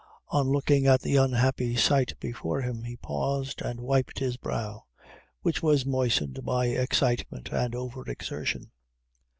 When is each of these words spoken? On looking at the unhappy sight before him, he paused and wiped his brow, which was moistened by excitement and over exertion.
On 0.29 0.47
looking 0.47 0.87
at 0.87 1.01
the 1.01 1.17
unhappy 1.17 1.75
sight 1.75 2.15
before 2.19 2.61
him, 2.61 2.85
he 2.85 2.95
paused 2.97 3.61
and 3.61 3.79
wiped 3.79 4.17
his 4.17 4.35
brow, 4.35 4.85
which 5.43 5.61
was 5.61 5.85
moistened 5.85 6.43
by 6.43 6.69
excitement 6.69 7.51
and 7.51 7.75
over 7.75 8.09
exertion. 8.09 8.71